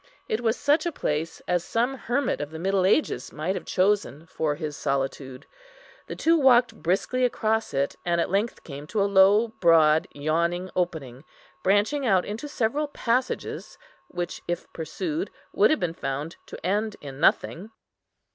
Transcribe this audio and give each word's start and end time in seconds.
It 0.27 0.41
was 0.41 0.57
such 0.57 0.87
a 0.87 0.91
place 0.91 1.43
as 1.47 1.63
some 1.63 1.93
hermit 1.93 2.41
of 2.41 2.49
the 2.49 2.57
middle 2.57 2.87
ages 2.87 3.31
might 3.31 3.53
have 3.53 3.65
chosen 3.67 4.25
for 4.25 4.55
his 4.55 4.75
solitude. 4.75 5.45
The 6.07 6.15
two 6.15 6.39
walked 6.39 6.81
briskly 6.81 7.23
across 7.23 7.71
it, 7.71 7.95
and 8.03 8.19
at 8.19 8.31
length 8.31 8.63
came 8.63 8.87
to 8.87 9.01
a 9.03 9.05
low, 9.05 9.49
broad 9.49 10.07
yawning 10.11 10.71
opening, 10.75 11.23
branching 11.61 12.03
out 12.03 12.25
into 12.25 12.47
several 12.47 12.87
passages 12.87 13.77
which, 14.07 14.41
if 14.47 14.73
pursued, 14.73 15.29
would 15.53 15.69
have 15.69 15.79
been 15.79 15.93
found 15.93 16.37
to 16.47 16.65
end 16.65 16.95
in 16.99 17.19
nothing. 17.19 17.69